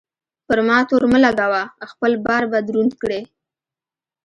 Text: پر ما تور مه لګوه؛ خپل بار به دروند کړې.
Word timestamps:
پر 0.45 0.59
ما 0.67 0.77
تور 0.89 1.03
مه 1.13 1.19
لګوه؛ 1.25 1.61
خپل 1.91 2.11
بار 2.25 2.43
به 2.51 2.59
دروند 2.67 2.93
کړې. 3.01 3.21